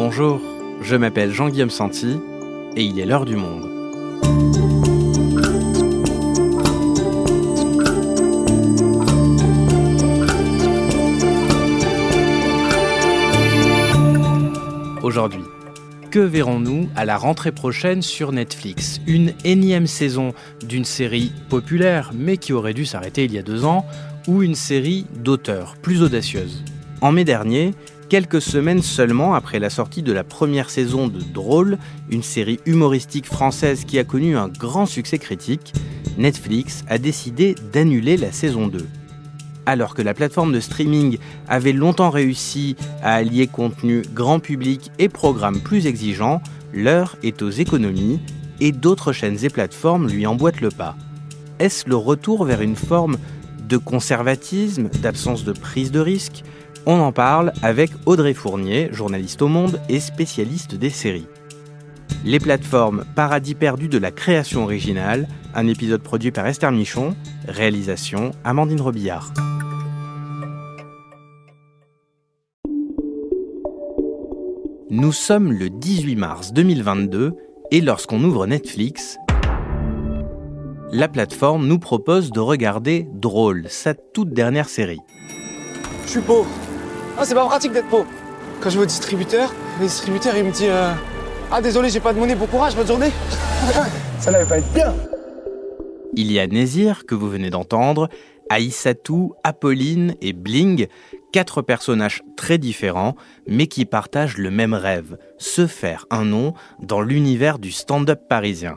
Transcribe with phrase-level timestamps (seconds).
[0.00, 0.40] Bonjour,
[0.80, 2.20] je m'appelle Jean-Guillaume Santi
[2.76, 3.68] et il est l'heure du monde.
[15.02, 15.42] Aujourd'hui,
[16.12, 19.00] que verrons-nous à la rentrée prochaine sur Netflix?
[19.08, 20.32] Une énième saison
[20.64, 23.84] d'une série populaire mais qui aurait dû s'arrêter il y a deux ans
[24.28, 26.62] ou une série d'auteurs plus audacieuse
[27.00, 27.74] En mai dernier,
[28.08, 31.78] quelques semaines seulement après la sortie de la première saison de Drôle,
[32.10, 35.74] une série humoristique française qui a connu un grand succès critique,
[36.16, 38.86] Netflix a décidé d'annuler la saison 2
[39.66, 45.10] alors que la plateforme de streaming avait longtemps réussi à allier contenu grand public et
[45.10, 46.40] programmes plus exigeants,
[46.72, 48.18] l'heure est aux économies
[48.60, 50.96] et d'autres chaînes et plateformes lui emboîtent le pas.
[51.58, 53.18] Est-ce le retour vers une forme
[53.68, 56.44] de conservatisme, d'absence de prise de risque
[56.90, 61.26] On en parle avec Audrey Fournier, journaliste au Monde et spécialiste des séries.
[62.24, 67.14] Les plateformes Paradis perdu de la création originale, un épisode produit par Esther Michon,
[67.46, 69.34] réalisation Amandine Robillard.
[74.88, 77.34] Nous sommes le 18 mars 2022
[77.70, 79.18] et lorsqu'on ouvre Netflix,
[80.90, 85.00] la plateforme nous propose de regarder Drôle, sa toute dernière série.
[86.06, 86.48] Je suis pauvre.
[87.20, 88.06] Ah, c'est pas pratique d'être pauvre.
[88.60, 90.92] Quand je vais au distributeur, le distributeur il me dit euh,
[91.50, 93.10] Ah, désolé, j'ai pas de monnaie, bon courage, bonne journée.
[94.20, 94.94] Ça n'allait pas être bien.
[96.14, 98.08] Il y a Nézir, que vous venez d'entendre,
[98.50, 100.86] Aïssatou, Apolline et Bling,
[101.32, 103.16] quatre personnages très différents,
[103.48, 108.76] mais qui partagent le même rêve, se faire un nom dans l'univers du stand-up parisien.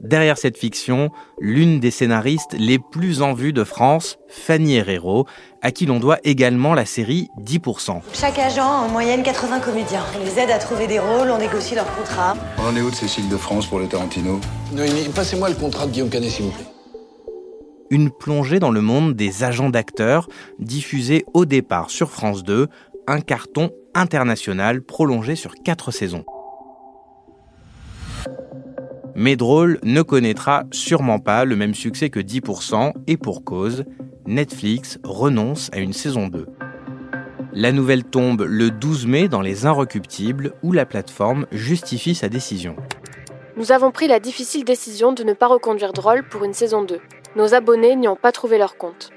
[0.00, 5.26] Derrière cette fiction, l'une des scénaristes les plus en vue de France, Fanny Herrero,
[5.62, 8.02] à qui l'on doit également la série 10%.
[8.12, 10.04] Chaque agent en moyenne 80 comédiens.
[10.14, 12.36] On les aide à trouver des rôles, on négocie leur contrat.
[12.58, 14.38] On en est où de Cécile de France pour le Tarantino?
[14.72, 16.66] Noémie, passez-moi le contrat de Guillaume Canet, s'il vous plaît.
[17.88, 20.28] Une plongée dans le monde des agents d'acteurs,
[20.58, 22.66] diffusée au départ sur France 2,
[23.06, 26.24] un carton international prolongé sur quatre saisons.
[29.18, 33.84] Mais Drôle ne connaîtra sûrement pas le même succès que 10% et pour cause,
[34.26, 36.46] Netflix renonce à une saison 2.
[37.54, 42.76] La nouvelle tombe le 12 mai dans Les Inrecuptibles où la plateforme justifie sa décision.
[43.56, 47.00] Nous avons pris la difficile décision de ne pas reconduire Drôle pour une saison 2.
[47.36, 49.12] Nos abonnés n'y ont pas trouvé leur compte.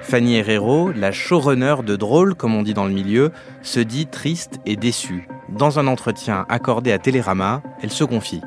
[0.00, 3.30] Fanny Herrero, la showrunner de Drôle, comme on dit dans le milieu,
[3.62, 5.28] se dit triste et déçue.
[5.48, 8.42] Dans un entretien accordé à Télérama, elle se confie.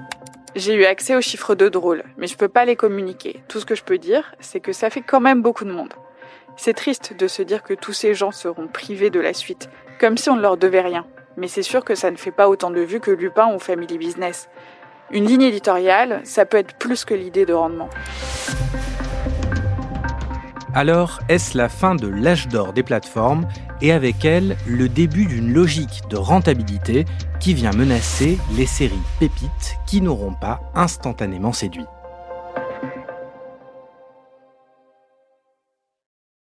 [0.56, 3.42] J'ai eu accès aux chiffres de Drôle, mais je peux pas les communiquer.
[3.48, 5.94] Tout ce que je peux dire, c'est que ça fait quand même beaucoup de monde.
[6.58, 9.70] C'est triste de se dire que tous ces gens seront privés de la suite,
[10.00, 11.08] comme si on ne leur devait rien.
[11.38, 13.98] Mais c'est sûr que ça ne fait pas autant de vues que Lupin ou Family
[13.98, 14.48] Business.
[15.10, 17.90] Une ligne éditoriale, ça peut être plus que l'idée de rendement.
[20.74, 23.46] Alors, est-ce la fin de l'âge d'or des plateformes
[23.82, 27.04] et avec elle le début d'une logique de rentabilité
[27.42, 31.84] qui vient menacer les séries pépites qui n'auront pas instantanément séduit?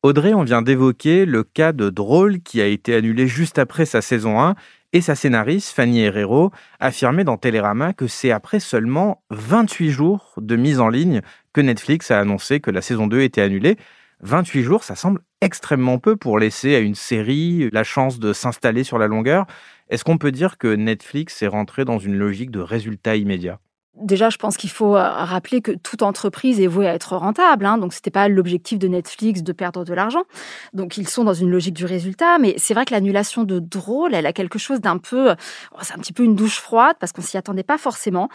[0.03, 4.03] Audrey, on vient d'évoquer le cas de Drôle qui a été annulé juste après sa
[4.03, 4.57] saison 1
[4.93, 6.51] et sa scénariste, Fanny Herrero,
[6.81, 11.23] affirmait dans Télérama que c'est après seulement 28 jours de mise en ligne
[11.55, 13.77] que Netflix a annoncé que la saison 2 était annulée.
[14.21, 18.83] 28 jours, ça semble extrêmement peu pour laisser à une série la chance de s'installer
[18.85, 19.47] sur la longueur.
[19.91, 23.61] Est-ce qu'on peut dire que Netflix est rentré dans une logique de résultat immédiat?
[24.01, 27.67] Déjà, je pense qu'il faut euh, rappeler que toute entreprise est vouée à être rentable.
[27.67, 30.23] Hein, donc, c'était pas l'objectif de Netflix de perdre de l'argent.
[30.73, 32.39] Donc, ils sont dans une logique du résultat.
[32.39, 35.31] Mais c'est vrai que l'annulation de Drôle, elle a quelque chose d'un peu,
[35.73, 38.29] oh, c'est un petit peu une douche froide parce qu'on s'y attendait pas forcément.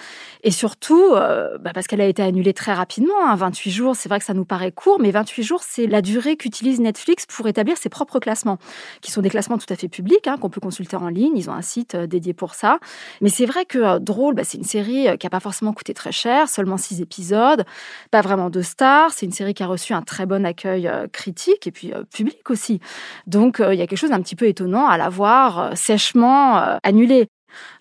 [0.44, 3.26] Et surtout, euh, bah, parce qu'elle a été annulée très rapidement.
[3.26, 6.02] Hein, 28 jours, c'est vrai que ça nous paraît court, mais 28 jours, c'est la
[6.02, 8.58] durée qu'utilise Netflix pour établir ses propres classements,
[9.02, 11.38] qui sont des classements tout à fait publics, hein, qu'on peut consulter en ligne.
[11.38, 12.80] Ils ont un site euh, dédié pour ça.
[13.22, 16.12] Mais c'est vrai que Drôle, bah, c'est une série qui a pas forcément coûté très
[16.12, 17.66] cher, seulement six épisodes,
[18.12, 19.12] pas vraiment de stars.
[19.12, 22.04] C'est une série qui a reçu un très bon accueil euh, critique et puis euh,
[22.04, 22.80] public aussi.
[23.28, 26.78] Donc euh, il y a quelque chose d'un petit peu étonnant à la voir sèchement
[26.84, 27.28] annulée.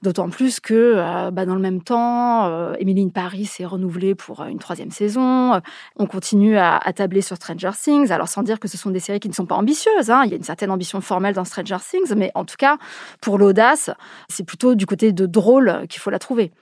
[0.02, 4.58] D'autant plus que bah, dans le même temps, euh, Emily Paris est renouvelée pour une
[4.58, 5.60] troisième saison.
[5.96, 8.10] On continue à, tabler sur Stranger Things.
[8.10, 10.10] Alors sans dire que ce sont des séries qui ne sont pas ambitieuses.
[10.10, 10.22] Hein.
[10.24, 12.76] Il y a une certaine ambition formelle dans Stranger Things, mais en tout cas,
[13.20, 13.90] pour l'audace,
[14.28, 16.52] c'est plutôt du côté de drôle qu'il faut la trouver.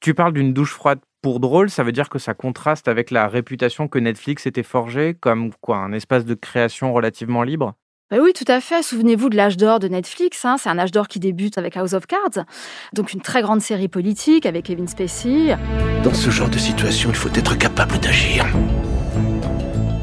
[0.00, 3.28] Tu parles d'une douche froide pour drôle, ça veut dire que ça contraste avec la
[3.28, 7.74] réputation que Netflix était forgée comme quoi un espace de création relativement libre?
[8.10, 8.82] Bah oui, tout à fait.
[8.82, 10.42] Souvenez-vous de l'âge d'or de Netflix.
[10.46, 10.56] Hein.
[10.58, 12.46] C'est un âge d'or qui débute avec House of Cards,
[12.94, 15.54] donc une très grande série politique avec Kevin Spacey.
[16.02, 18.46] Dans ce genre de situation, il faut être capable d'agir.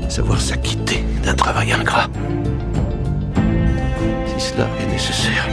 [0.09, 2.07] Savoir s'acquitter d'un travail ingrat.
[4.27, 5.47] Si cela est nécessaire.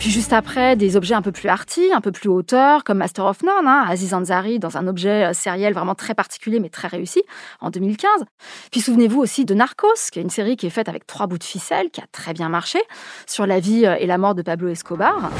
[0.00, 3.26] Puis juste après, des objets un peu plus arty, un peu plus hauteur, comme Master
[3.26, 6.88] of None, hein, Aziz Ansari, dans un objet euh, sériel vraiment très particulier mais très
[6.88, 7.22] réussi,
[7.60, 8.24] en 2015.
[8.72, 11.36] Puis souvenez-vous aussi de Narcos, qui est une série qui est faite avec trois bouts
[11.36, 12.78] de ficelle, qui a très bien marché,
[13.26, 15.30] sur la vie euh, et la mort de Pablo Escobar.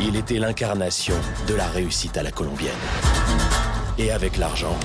[0.00, 1.14] Il était l'incarnation
[1.46, 2.72] de la réussite à la colombienne.
[3.96, 4.76] Et avec l'argent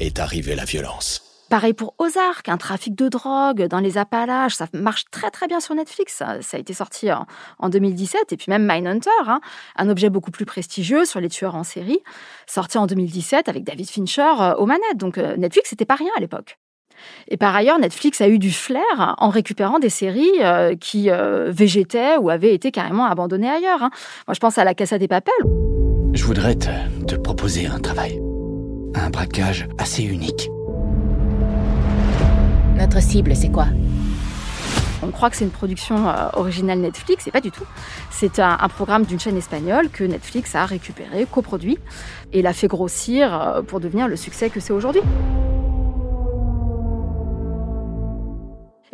[0.00, 1.25] est arrivée la violence.
[1.48, 5.60] Pareil pour Ozark, un trafic de drogue dans les Appalaches, ça marche très très bien
[5.60, 6.16] sur Netflix.
[6.16, 9.40] Ça, a été sorti en, 2017 et puis même Mindhunter, hein,
[9.76, 12.00] un objet beaucoup plus prestigieux sur les tueurs en série,
[12.48, 14.96] sorti en 2017 avec David Fincher euh, aux manettes.
[14.96, 16.58] Donc euh, Netflix c'était pas rien à l'époque.
[17.28, 21.10] Et par ailleurs, Netflix a eu du flair en récupérant des séries euh, qui
[21.48, 23.82] végétaient ou avaient été carrément abandonnées ailleurs.
[23.82, 23.90] Hein.
[24.26, 25.34] Moi, je pense à La Casa des Papel.
[26.14, 28.18] Je voudrais te proposer un travail.
[28.94, 30.48] Un braquage assez unique.
[32.76, 33.68] Notre cible, c'est quoi?
[35.02, 37.64] On croit que c'est une production euh, originale Netflix, et pas du tout.
[38.10, 41.78] C'est un, programme d'une chaîne espagnole que Netflix a récupéré, coproduit,
[42.34, 45.00] et l'a fait grossir euh, pour devenir le succès que c'est aujourd'hui.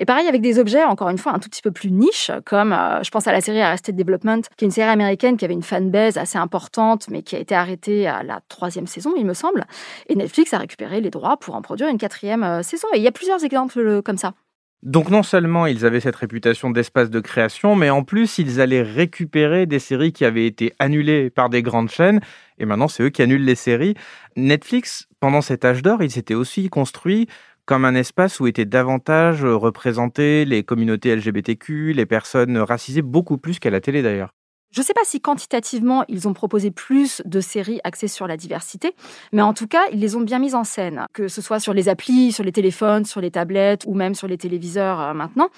[0.02, 2.72] Et pareil avec des objets, encore une fois, un tout petit peu plus niche, comme
[2.72, 5.54] euh, je pense à la série Arrested Development, qui est une série américaine qui avait
[5.54, 9.32] une fanbase assez importante, mais qui a été arrêtée à la troisième saison, il me
[9.32, 9.64] semble.
[10.08, 12.88] Et Netflix a récupéré les droits pour en produire une quatrième euh, saison.
[12.94, 14.34] Et il y a plusieurs exemples euh, comme ça.
[14.82, 18.82] Donc non seulement ils avaient cette réputation d'espace de création, mais en plus ils allaient
[18.82, 22.19] récupérer des séries qui avaient été annulées par des grandes chaînes,
[22.58, 23.94] et maintenant c'est eux qui annulent les séries.
[24.34, 27.28] Netflix, pendant cet âge d'or, ils s'étaient aussi construits
[27.66, 33.58] comme un espace où étaient davantage représentées les communautés LGBTQ, les personnes racisées, beaucoup plus
[33.58, 34.32] qu'à la télé d'ailleurs.
[34.72, 38.38] Je ne sais pas si quantitativement ils ont proposé plus de séries axées sur la
[38.38, 38.94] diversité,
[39.30, 41.74] mais en tout cas ils les ont bien mises en scène, que ce soit sur
[41.74, 45.48] les applis, sur les téléphones, sur les tablettes ou même sur les téléviseurs euh, maintenant.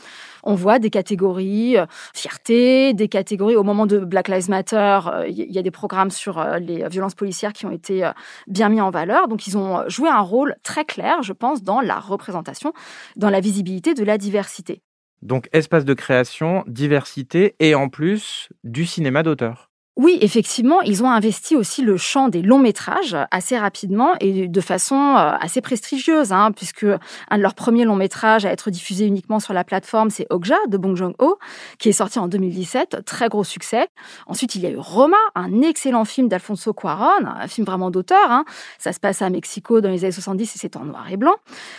[0.42, 5.28] On voit des catégories euh, fierté, des catégories au moment de Black Lives Matter, euh,
[5.28, 8.10] il y a des programmes sur les violences policières qui ont été
[8.48, 9.28] bien mis en valeur.
[9.28, 12.72] Donc ils ont joué un rôle très clair, je pense, dans la représentation,
[13.14, 14.82] dans la visibilité de la diversité.
[15.24, 19.70] Donc espace de création, diversité et en plus du cinéma d'auteur.
[19.96, 24.60] Oui, effectivement, ils ont investi aussi le champ des longs métrages assez rapidement et de
[24.60, 26.84] façon euh, assez prestigieuse, hein, puisque
[27.30, 30.56] un de leurs premiers longs métrages à être diffusé uniquement sur la plateforme, c'est Okja
[30.66, 31.38] de Bong Joon-ho,
[31.78, 33.86] qui est sorti en 2017, très gros succès.
[34.26, 38.32] Ensuite, il y a eu Roma, un excellent film d'Alfonso Cuarón, un film vraiment d'auteur.
[38.32, 38.44] Hein.
[38.80, 41.36] Ça se passe à Mexico dans les années 70 et c'est en noir et blanc,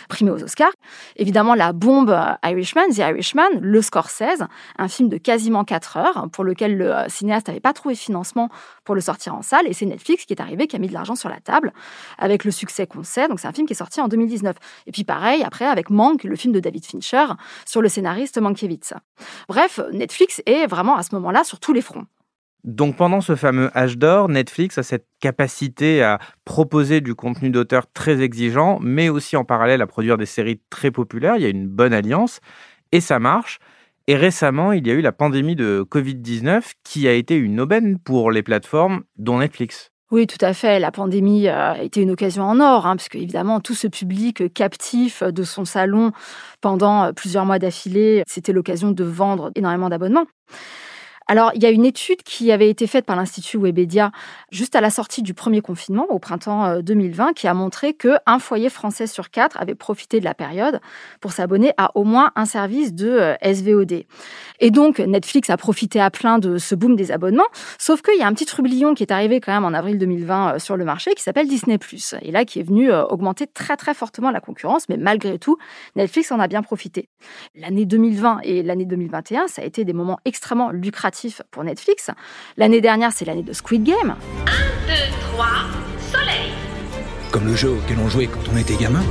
[0.08, 0.72] primé aux Oscars.
[1.16, 4.42] Évidemment, la bombe euh, Irishman, The Irishman, le Scorsese,
[4.78, 8.48] un film de quasiment 4 heures pour lequel le euh, cinéaste n'avait pas trouvé financement
[8.84, 9.66] pour le sortir en salle.
[9.66, 11.72] Et c'est Netflix qui est arrivé, qui a mis de l'argent sur la table
[12.18, 13.28] avec le succès qu'on sait.
[13.28, 14.56] Donc c'est un film qui est sorti en 2019.
[14.86, 17.26] Et puis pareil, après, avec Mank, le film de David Fincher
[17.66, 18.94] sur le scénariste Mankiewicz.
[19.48, 22.06] Bref, Netflix est vraiment à ce moment-là sur tous les fronts.
[22.64, 27.86] Donc pendant ce fameux âge d'or, Netflix a cette capacité à proposer du contenu d'auteur
[27.92, 31.36] très exigeant, mais aussi en parallèle à produire des séries très populaires.
[31.36, 32.40] Il y a une bonne alliance
[32.90, 33.60] et ça marche.
[34.08, 37.98] Et récemment, il y a eu la pandémie de Covid-19 qui a été une aubaine
[37.98, 39.90] pour les plateformes, dont Netflix.
[40.12, 40.78] Oui, tout à fait.
[40.78, 44.52] La pandémie euh, a été une occasion en or, hein, puisque évidemment, tout ce public
[44.54, 46.12] captif de son salon
[46.60, 50.26] pendant plusieurs mois d'affilée, c'était l'occasion de vendre énormément d'abonnements.
[51.28, 54.12] Alors, il y a une étude qui avait été faite par l'Institut Webedia
[54.52, 58.38] juste à la sortie du premier confinement, au printemps 2020, euh, qui a montré qu'un
[58.38, 60.80] foyer français sur quatre avait profité de la période
[61.20, 64.04] pour s'abonner à au moins un service de euh, SVOD.
[64.60, 68.22] Et donc, Netflix a profité à plein de ce boom des abonnements, sauf qu'il y
[68.22, 70.84] a un petit trublion qui est arrivé quand même en avril 2020 euh, sur le
[70.84, 71.76] marché qui s'appelle Disney+.
[72.22, 75.58] Et là, qui est venu augmenter très très fortement la concurrence, mais malgré tout,
[75.96, 77.08] Netflix en a bien profité.
[77.56, 81.15] L'année 2020 et l'année 2021, ça a été des moments extrêmement lucratifs
[81.50, 82.10] pour Netflix.
[82.56, 84.16] L'année dernière, c'est l'année de Squid Game.
[84.46, 84.52] 1,
[84.86, 84.92] 2,
[85.34, 85.46] 3,
[86.12, 86.52] soleil
[87.30, 89.02] Comme le jeu auquel on jouait quand on était gamin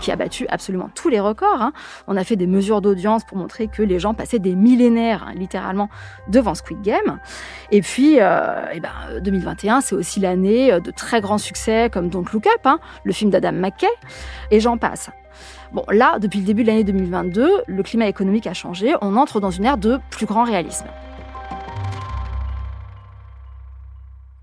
[0.00, 1.60] qui a battu absolument tous les records.
[1.60, 1.72] Hein.
[2.06, 5.34] On a fait des mesures d'audience pour montrer que les gens passaient des millénaires, hein,
[5.34, 5.88] littéralement,
[6.28, 7.20] devant Squid Game.
[7.70, 8.90] Et puis, euh, eh ben,
[9.22, 13.30] 2021, c'est aussi l'année de très grands succès comme Don't Look Up, hein, le film
[13.30, 13.86] d'Adam McKay,
[14.50, 15.10] et j'en passe.
[15.72, 18.94] Bon, là, depuis le début de l'année 2022, le climat économique a changé.
[19.00, 20.86] On entre dans une ère de plus grand réalisme.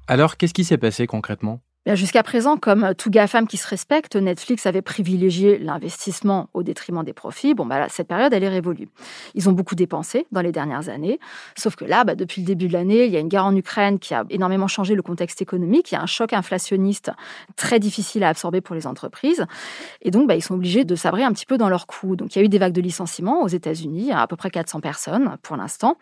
[0.07, 1.59] Alors, qu'est-ce qui s'est passé concrètement?
[1.95, 7.13] Jusqu'à présent, comme tout GAFAM qui se respecte, Netflix avait privilégié l'investissement au détriment des
[7.13, 7.53] profits.
[7.53, 8.89] Bon, bah, cette période, elle est révolue.
[9.35, 11.17] Ils ont beaucoup dépensé dans les dernières années.
[11.55, 13.55] Sauf que là, bah, depuis le début de l'année, il y a une guerre en
[13.55, 15.89] Ukraine qui a énormément changé le contexte économique.
[15.93, 17.11] Il y a un choc inflationniste
[17.55, 19.45] très difficile à absorber pour les entreprises.
[20.01, 22.17] Et donc, bah, ils sont obligés de sabrer un petit peu dans leurs coûts.
[22.17, 24.81] Donc, il y a eu des vagues de licenciements aux États-Unis, à, peu près 400
[24.81, 25.95] personnes pour l'instant.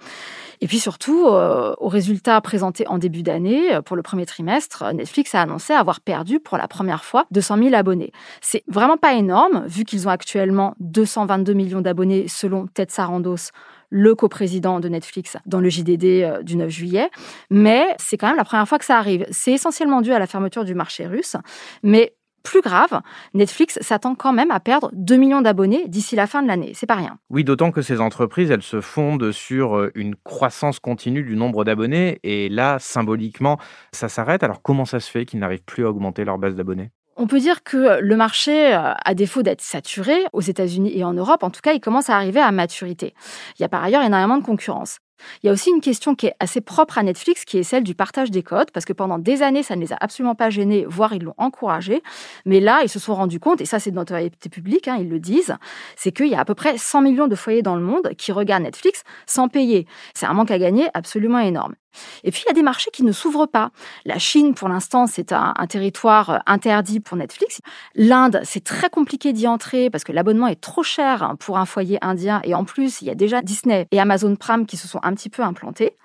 [0.62, 5.36] Et puis surtout, euh, aux résultats présentés en début d'année, pour le premier trimestre, Netflix
[5.36, 8.12] a annoncé avoir perdu pour la première fois 200 000 abonnés.
[8.42, 13.52] C'est vraiment pas énorme, vu qu'ils ont actuellement 222 millions d'abonnés selon Ted Sarandos,
[13.90, 17.10] le coprésident de Netflix dans le JDD euh, du 9 juillet.
[17.50, 19.26] Mais c'est quand même la première fois que ça arrive.
[19.32, 21.36] C'est essentiellement dû à la fermeture du marché russe.
[21.84, 22.14] Mais
[22.46, 23.02] plus grave,
[23.34, 26.72] Netflix s'attend quand même à perdre 2 millions d'abonnés d'ici la fin de l'année.
[26.74, 27.18] C'est pas rien.
[27.30, 31.66] Oui, d'autant que ces entreprises, elles se fondent sur euh, une croissance continue du nombre
[31.66, 32.20] d'abonnés.
[32.24, 33.58] Et là, symboliquement,
[33.92, 34.44] ça s'arrête.
[34.44, 36.92] Alors comment ça se fait qu'ils n'arrivent plus à augmenter leur base d'abonnés?
[37.18, 41.14] On peut dire que le marché, euh, à défaut d'être saturé aux États-Unis et en
[41.14, 43.14] Europe, en tout cas, il commence à arriver à maturité.
[43.58, 45.00] Il y a par ailleurs énormément de concurrence.
[45.44, 47.84] Il y a aussi une question qui est assez propre à Netflix, qui est celle
[47.84, 50.50] du partage des codes, parce que pendant des années, ça ne les a absolument pas
[50.50, 52.02] gênés, voire ils l'ont encouragé.
[52.46, 55.10] Mais là, ils se sont rendus compte, et ça c'est de notoriété publique, hein, ils
[55.10, 55.56] le disent,
[55.96, 58.32] c'est qu'il y a à peu près 100 millions de foyers dans le monde qui
[58.32, 59.88] regardent Netflix sans payer.
[60.14, 61.76] C'est un manque à gagner absolument énorme.
[62.24, 63.72] Et puis, il y a des marchés qui ne s'ouvrent pas.
[64.06, 67.60] La Chine, pour l'instant, c'est un, territoire euh, interdit pour Netflix.
[67.96, 71.98] L'Inde, c'est très compliqué d'y entrer parce que l'abonnement est trop cher pour un foyer
[72.02, 72.42] indien.
[72.44, 75.14] Et en plus, il y a déjà Disney et Amazon Prime qui se sont un
[75.14, 75.96] petit peu implantés.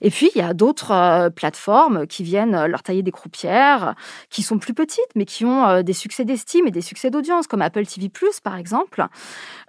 [0.00, 3.94] Et puis, il y a d'autres euh, plateformes qui viennent euh, leur tailler des croupières,
[4.30, 7.62] qui sont plus petites, mais qui ont des succès d'estime et des succès d'audience, comme
[7.62, 8.10] Apple TV+,
[8.42, 9.06] par exemple.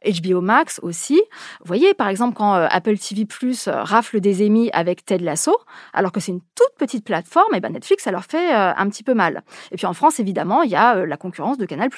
[0.05, 1.21] HBO Max aussi.
[1.59, 3.25] Vous voyez, par exemple, quand Apple TV+,
[3.67, 5.55] rafle des émis avec Ted Lasso,
[5.93, 8.89] alors que c'est une toute petite plateforme, et ben Netflix, ça leur fait euh, un
[8.89, 9.43] petit peu mal.
[9.71, 11.89] Et puis en France, évidemment, il y a euh, la concurrence de Canal+.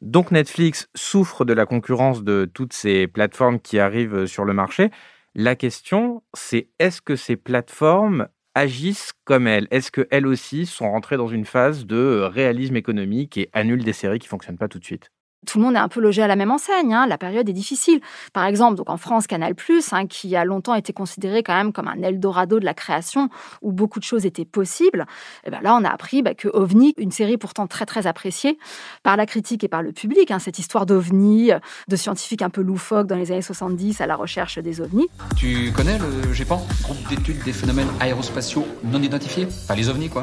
[0.00, 4.52] Donc Netflix souffre de la concurrence de toutes ces plateformes qui arrivent euh, sur le
[4.52, 4.90] marché.
[5.34, 9.66] La question, c'est est-ce que ces plateformes agissent comme elles?
[9.70, 14.18] Est-ce qu'elles aussi sont rentrées dans une phase de réalisme économique et annulent des séries
[14.18, 15.10] qui ne fonctionnent pas tout de suite?
[15.44, 16.94] Tout le monde est un peu logé à la même enseigne.
[16.94, 17.06] Hein.
[17.06, 18.00] La période est difficile.
[18.32, 19.54] Par exemple, donc en France, Canal+,
[19.92, 23.28] hein, qui a longtemps été considéré quand même comme un Eldorado de la création,
[23.62, 25.06] où beaucoup de choses étaient possibles.
[25.46, 28.58] Et ben là, on a appris bah, que OVNI, une série pourtant très très appréciée
[29.02, 31.52] par la critique et par le public, hein, cette histoire d'OVNI,
[31.88, 35.08] de scientifiques un peu loufoques dans les années 70 à la recherche des OVNIs.
[35.36, 39.46] Tu connais le GEPAN, groupe d'études des phénomènes aérospatiaux non identifiés?
[39.46, 40.22] Enfin, les OVNIs, quoi.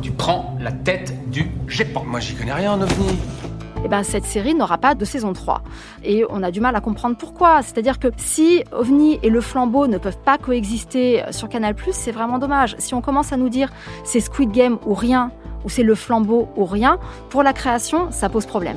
[0.00, 2.04] Tu prends la tête du GEPAN.
[2.04, 3.18] Moi, j'y connais rien en OVNI
[3.84, 5.62] eh ben, cette série n'aura pas de saison 3.
[6.04, 7.62] Et on a du mal à comprendre pourquoi.
[7.62, 12.38] C'est-à-dire que si OVNI et le flambeau ne peuvent pas coexister sur Canal+, c'est vraiment
[12.38, 12.76] dommage.
[12.78, 13.70] Si on commence à nous dire
[14.04, 15.30] c'est Squid Game ou rien,
[15.64, 16.98] ou c'est le flambeau ou rien,
[17.30, 18.76] pour la création, ça pose problème.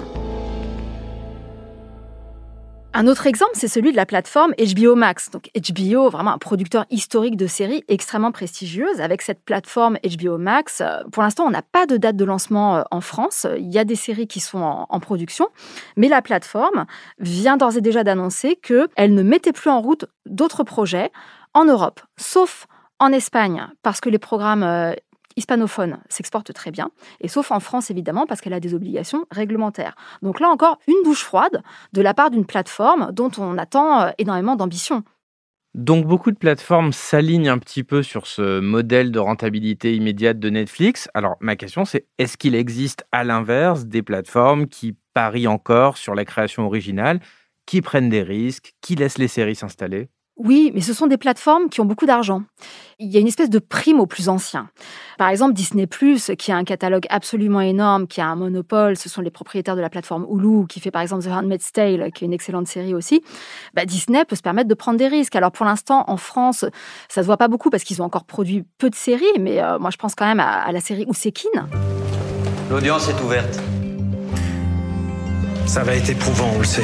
[2.98, 5.30] Un autre exemple, c'est celui de la plateforme HBO Max.
[5.30, 9.02] Donc HBO, vraiment un producteur historique de séries extrêmement prestigieuse.
[9.02, 12.78] Avec cette plateforme HBO Max, euh, pour l'instant, on n'a pas de date de lancement
[12.78, 13.48] euh, en France.
[13.60, 15.50] Il y a des séries qui sont en, production,
[15.98, 16.86] mais la plateforme
[17.20, 21.12] vient d'ores et déjà d'annoncer qu'elle ne mettait plus en route d'autres projets
[21.54, 22.66] en Europe, sauf
[23.00, 24.94] en Espagne, parce que les programmes euh,
[25.38, 26.90] hispanophone s'exporte très bien,
[27.22, 29.96] et sauf en France évidemment parce qu'elle a des obligations réglementaires.
[30.22, 31.62] Donc là encore, une douche froide
[31.94, 35.04] de la part d'une plateforme dont on attend euh, énormément d'ambition.
[35.74, 40.50] Donc beaucoup de plateformes s'alignent un petit peu sur ce modèle de rentabilité immédiate de
[40.50, 41.10] Netflix.
[41.14, 46.16] Alors ma question c'est, est-ce qu'il existe à l'inverse des plateformes qui parient encore sur
[46.16, 47.20] la création originale,
[47.66, 50.10] qui prennent des risques, qui laissent les séries s'installer?
[50.38, 52.44] Oui, mais ce sont des plateformes qui ont beaucoup d'argent.
[53.00, 54.70] Il y a une espèce de prime aux plus anciens.
[55.18, 55.86] Par exemple, Disney⁇
[56.36, 59.82] qui a un catalogue absolument énorme, qui a un monopole, ce sont les propriétaires de
[59.82, 62.94] la plateforme Hulu, qui fait par exemple The Handmaid's Tale, qui est une excellente série
[62.94, 63.24] aussi.
[63.74, 65.38] Bah, Disney peut se permettre de prendre des risques.
[65.38, 66.66] Alors pour l'instant, en France,
[67.08, 69.80] ça se voit pas beaucoup parce qu'ils ont encore produit peu de séries, mais euh,
[69.80, 71.68] moi je pense quand même à, à la série Ousekine.
[72.70, 73.58] L'audience est ouverte.
[75.66, 76.84] Ça va être éprouvant, on le sait.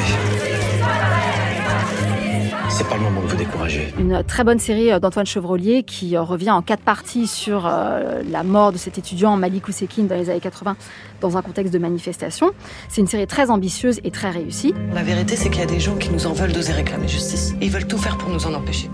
[2.68, 3.92] C'est pas le moment de vous décourager.
[3.98, 8.22] Une très bonne série euh, d'Antoine Chevrolier qui euh, revient en quatre parties sur euh,
[8.28, 10.76] la mort de cet étudiant Malik Ousekine dans les années 80
[11.20, 12.50] dans un contexte de manifestation.
[12.88, 14.74] C'est une série très ambitieuse et très réussie.
[14.94, 17.54] La vérité, c'est qu'il y a des gens qui nous en veulent d'oser réclamer justice.
[17.60, 18.90] ils veulent tout faire pour nous en empêcher.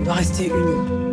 [0.00, 1.09] On doit rester unis.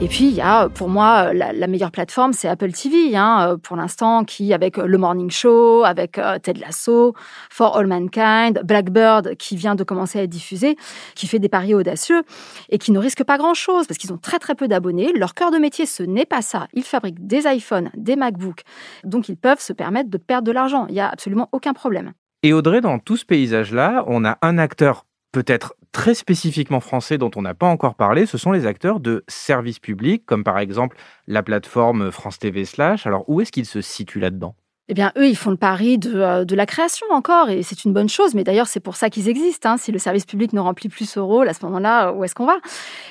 [0.00, 3.76] Et puis, il y a pour moi la, meilleure plateforme, c'est Apple TV, hein, pour
[3.76, 7.14] l'instant, qui avec le Morning Show, avec Ted Lasso,
[7.48, 10.76] For All Mankind, Blackbird, qui vient de commencer à être diffusé,
[11.14, 12.22] qui fait des paris audacieux
[12.68, 15.12] et qui ne risque pas grand-chose parce qu'ils ont très très peu d'abonnés.
[15.14, 16.66] Leur cœur de métier, ce n'est pas ça.
[16.74, 18.62] Ils fabriquent des iPhones, des MacBooks,
[19.04, 20.86] donc ils peuvent se permettre de perdre de l'argent.
[20.88, 22.12] Il n'y a absolument aucun problème.
[22.42, 27.30] Et Audrey, dans tout ce paysage-là, on a un acteur peut-être très spécifiquement français dont
[27.36, 30.98] on n'a pas encore parlé, ce sont les acteurs de services publics, comme par exemple
[31.28, 33.06] la plateforme France TV Slash.
[33.06, 34.56] Alors où est-ce qu'ils se situent là-dedans?
[34.88, 37.86] Eh bien, eux, ils font le pari de, euh, de la création encore, et c'est
[37.86, 38.34] une bonne chose.
[38.34, 39.70] Mais d'ailleurs, c'est pour ça qu'ils existent.
[39.70, 39.76] Hein.
[39.78, 42.44] Si le service public ne remplit plus ce rôle, à ce moment-là, où est-ce qu'on
[42.44, 42.56] va?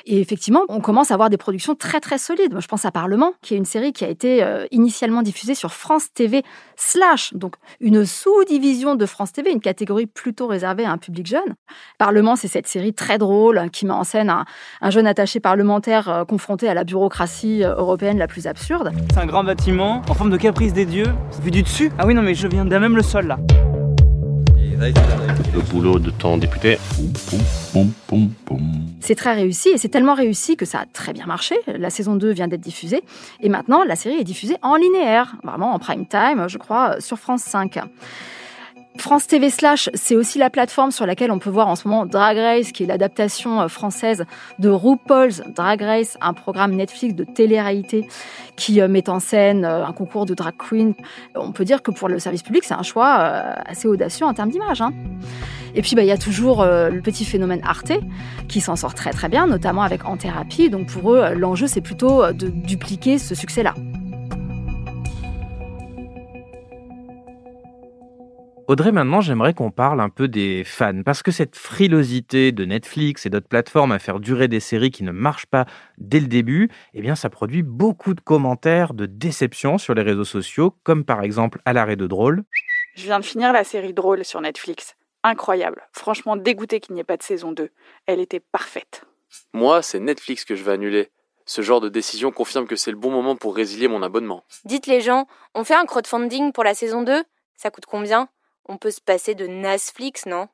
[0.05, 2.51] Et effectivement, on commence à avoir des productions très très solides.
[2.51, 5.55] Moi, je pense à Parlement, qui est une série qui a été euh, initialement diffusée
[5.55, 6.43] sur France TV
[6.75, 11.55] slash, donc une sous-division de France TV, une catégorie plutôt réservée à un public jeune.
[11.97, 16.23] Parlement, c'est cette série très drôle qui met en scène un, jeune attaché parlementaire euh,
[16.23, 18.91] confronté à la bureaucratie européenne la plus absurde.
[19.11, 21.07] C'est un grand bâtiment en forme de caprice des dieux,
[21.41, 23.37] vu du dessus Ah oui, non, mais je viens d'un même le sol là.
[25.53, 26.77] Le boulot de ton député.
[28.99, 31.55] C'est très réussi et c'est tellement réussi que ça a très bien marché.
[31.67, 33.01] La saison 2 vient d'être diffusée
[33.41, 37.17] et maintenant la série est diffusée en linéaire, vraiment en prime time, je crois, sur
[37.17, 37.79] France 5.
[38.97, 42.05] France TV Slash, c'est aussi la plateforme sur laquelle on peut voir en ce moment
[42.05, 44.25] Drag Race, qui est l'adaptation euh, française
[44.59, 48.07] de RuPaul's Drag Race, un programme Netflix de télé-réalité
[48.55, 50.93] qui euh, met en scène euh, un concours de drag queen.
[51.35, 53.13] On peut dire que pour le service public, c'est un choix
[53.65, 54.81] assez audacieux en termes d'image.
[54.81, 54.93] Hein.
[55.75, 57.93] Et puis, bah, il y a toujours le petit phénomène Arte
[58.47, 60.69] qui s'en sort très très bien, notamment avec En Thérapie.
[60.69, 63.73] Donc pour eux, l'enjeu, c'est plutôt de dupliquer ce succès-là.
[68.69, 73.25] Audrey, maintenant, j'aimerais qu'on parle un peu des fans, parce que cette frilosité de Netflix
[73.25, 75.65] et d'autres plateformes à faire durer des séries qui ne marchent pas
[75.97, 80.23] dès le début, eh bien, ça produit beaucoup de commentaires de déception sur les réseaux
[80.23, 82.45] sociaux, comme par exemple à l'arrêt de Drôle.
[82.95, 84.95] Je viens de finir la série Drôle sur Netflix.
[85.23, 85.81] Incroyable.
[85.91, 87.69] Franchement dégoûté qu'il n'y ait pas de saison 2.
[88.05, 89.03] Elle était parfaite.
[89.53, 91.09] Moi, c'est Netflix que je vais annuler.
[91.45, 94.45] Ce genre de décision confirme que c'est le bon moment pour résilier mon abonnement.
[94.63, 97.23] Dites les gens, on fait un crowdfunding pour la saison 2
[97.57, 98.29] Ça coûte combien?
[98.65, 100.47] On peut se passer de Netflix, non?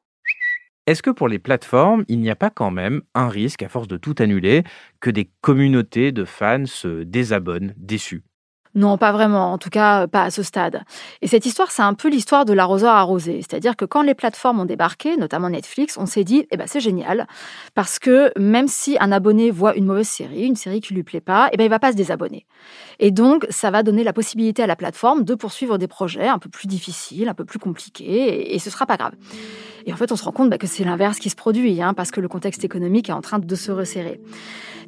[0.88, 3.88] Est-ce que pour les plateformes, il n'y a pas quand même un risque, à force
[3.88, 4.64] de tout annuler,
[5.00, 8.24] que des communautés de fans se désabonnent, déçus?
[8.76, 10.84] Non, pas vraiment, en tout cas pas à ce stade.
[11.22, 13.42] Et cette histoire, c'est un peu l'histoire de l'arroseur arrosé.
[13.42, 16.80] C'est-à-dire que quand les plateformes ont débarqué, notamment Netflix, on s'est dit, eh ben, c'est
[16.80, 17.28] génial,
[17.74, 21.20] parce que même si un abonné voit une mauvaise série, une série qui lui plaît
[21.20, 22.46] pas, eh ben, il va pas se désabonner.
[23.00, 26.38] Et donc, ça va donner la possibilité à la plateforme de poursuivre des projets un
[26.38, 29.14] peu plus difficiles, un peu plus compliqués, et, ce sera pas grave.
[29.88, 31.96] Et en fait, on se rend compte bah, que c'est l'inverse qui se produit, hein,
[31.96, 34.22] parce que le contexte économique est en train de se resserrer.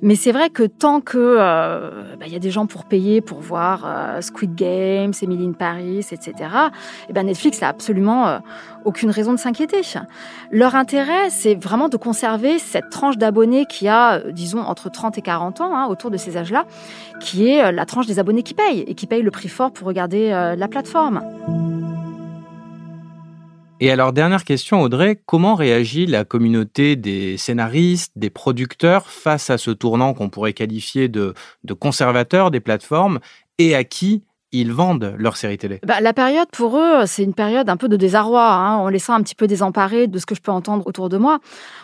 [0.01, 3.21] Mais c'est vrai que tant que euh, bah, il y a des gens pour payer
[3.21, 6.33] pour voir euh, Squid Games, Emily in Paris, etc.
[7.09, 8.39] Et ben Netflix n'a absolument euh,
[8.83, 9.81] aucune raison de s'inquiéter.
[10.51, 15.21] Leur intérêt, c'est vraiment de conserver cette tranche d'abonnés qui a, disons, entre 30 et
[15.21, 16.65] 40 ans, hein, autour de ces âges-là,
[17.19, 19.87] qui est la tranche des abonnés qui payent et qui payent le prix fort pour
[19.87, 21.21] regarder la plateforme.
[23.83, 29.57] Et alors, dernière question, Audrey, comment réagit la communauté des scénaristes, des producteurs face à
[29.57, 31.33] ce tournant qu'on pourrait qualifier de,
[31.79, 33.19] conservateur des plateformes
[33.57, 37.33] et à qui ils vendent leur série télé bah, La période pour eux, c'est une
[37.33, 38.45] période un peu de désarroi.
[38.45, 38.79] Hein.
[38.79, 41.17] On les sent un petit peu désemparés de ce que je peux entendre autour de
[41.17, 41.39] moi.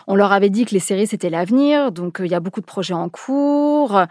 [0.06, 1.92] On leur avait dit que les séries, c'était l'avenir.
[1.92, 4.02] Donc, euh, il y a beaucoup de projets en cours.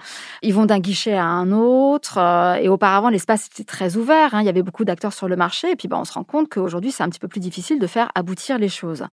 [0.42, 2.18] Ils vont d'un guichet à un autre.
[2.18, 4.34] Euh, et auparavant, l'espace était très ouvert.
[4.34, 4.42] Hein.
[4.42, 5.72] Il y avait beaucoup d'acteurs sur le marché.
[5.72, 7.88] Et puis, bah, on se rend compte qu'aujourd'hui, c'est un petit peu plus difficile de
[7.88, 9.06] faire aboutir les choses.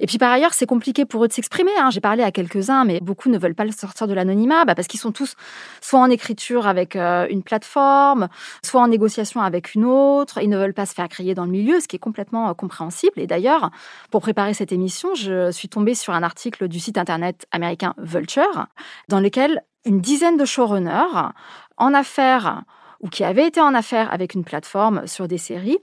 [0.00, 1.70] Et puis par ailleurs, c'est compliqué pour eux de s'exprimer.
[1.78, 1.90] Hein.
[1.90, 5.00] J'ai parlé à quelques-uns, mais beaucoup ne veulent pas sortir de l'anonymat bah, parce qu'ils
[5.00, 5.34] sont tous
[5.80, 8.28] soit en écriture avec euh, une plateforme,
[8.64, 10.38] soit en négociation avec une autre.
[10.42, 12.54] Ils ne veulent pas se faire crier dans le milieu, ce qui est complètement euh,
[12.54, 13.20] compréhensible.
[13.20, 13.70] Et d'ailleurs,
[14.10, 18.66] pour préparer cette émission, je suis tombée sur un article du site internet américain Vulture,
[19.08, 21.30] dans lequel une dizaine de showrunners
[21.76, 22.62] en affaires
[23.02, 25.78] ou qui avaient été en affaires avec une plateforme sur des séries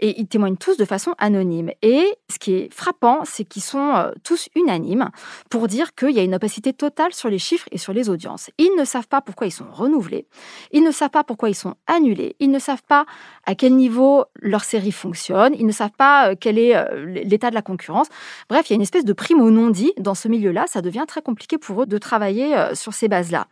[0.00, 1.70] et ils témoignent tous de façon anonyme.
[1.82, 5.10] Et ce qui est frappant, c'est qu'ils sont euh, tous unanimes
[5.50, 8.50] pour dire qu'il y a une opacité totale sur les chiffres et sur les audiences.
[8.58, 10.26] Ils ne savent pas pourquoi ils sont renouvelés,
[10.72, 13.06] ils ne savent pas pourquoi ils sont annulés, ils ne savent pas
[13.44, 17.50] à quel niveau leur série fonctionne, ils ne savent pas euh, quel est euh, l'état
[17.50, 18.08] de la concurrence.
[18.48, 20.64] Bref, il y a une espèce de prime au non-dit dans ce milieu-là.
[20.68, 23.46] Ça devient très compliqué pour eux de travailler sur ces bases-là.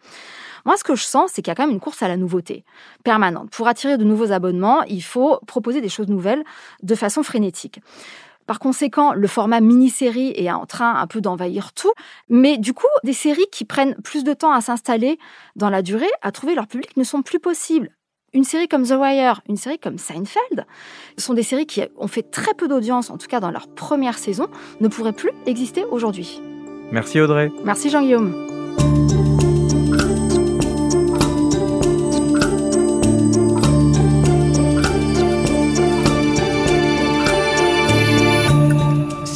[0.66, 2.16] Moi, ce que je sens, c'est qu'il y a quand même une course à la
[2.16, 2.64] nouveauté
[3.04, 3.50] permanente.
[3.50, 6.44] Pour attirer de nouveaux abonnements, il faut proposer des choses nouvelles
[6.82, 7.80] de façon frénétique.
[8.46, 11.92] Par conséquent, le format mini-série est en train un peu d'envahir tout.
[12.28, 15.18] Mais du coup, des séries qui prennent plus de temps à s'installer
[15.54, 17.90] dans la durée, à trouver leur public, ne sont plus possibles.
[18.32, 20.66] Une série comme The Wire, une série comme Seinfeld,
[21.16, 24.18] sont des séries qui ont fait très peu d'audience, en tout cas dans leur première
[24.18, 24.48] saison,
[24.80, 26.40] ne pourraient plus exister aujourd'hui.
[26.90, 27.50] Merci Audrey.
[27.64, 28.55] Merci Jean-Guillaume.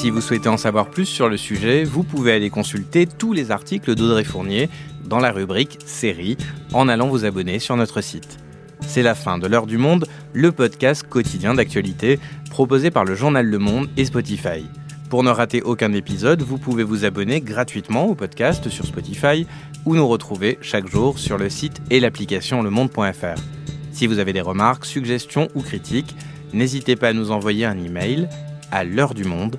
[0.01, 3.51] Si vous souhaitez en savoir plus sur le sujet, vous pouvez aller consulter tous les
[3.51, 4.71] articles d'Audrey Fournier
[5.05, 6.39] dans la rubrique Série
[6.73, 8.39] en allant vous abonner sur notre site.
[8.81, 13.45] C'est la fin de l'heure du monde, le podcast quotidien d'actualité proposé par le journal
[13.45, 14.65] Le Monde et Spotify.
[15.11, 19.47] Pour ne rater aucun épisode, vous pouvez vous abonner gratuitement au podcast sur Spotify
[19.85, 23.39] ou nous retrouver chaque jour sur le site et l'application lemonde.fr.
[23.93, 26.17] Si vous avez des remarques, suggestions ou critiques,
[26.55, 28.31] n'hésitez pas à nous envoyer un email
[28.73, 29.59] à l'heure du monde